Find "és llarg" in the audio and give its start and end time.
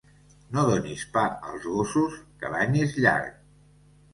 2.87-3.37